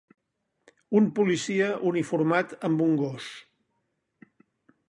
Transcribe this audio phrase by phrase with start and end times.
[0.99, 3.29] Un policia uniformat amb un gos.